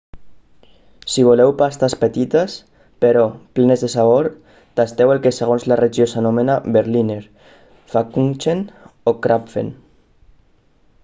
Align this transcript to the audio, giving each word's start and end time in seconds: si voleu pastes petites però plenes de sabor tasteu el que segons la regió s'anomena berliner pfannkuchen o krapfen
si 1.15 1.25
voleu 1.25 1.49
pastes 1.59 1.95
petites 2.03 2.55
però 3.05 3.25
plenes 3.59 3.83
de 3.85 3.89
sabor 3.95 4.29
tasteu 4.81 5.13
el 5.17 5.21
que 5.27 5.33
segons 5.41 5.67
la 5.73 5.79
regió 5.83 6.09
s'anomena 6.15 6.57
berliner 6.79 7.21
pfannkuchen 7.29 8.67
o 9.13 9.17
krapfen 9.27 9.71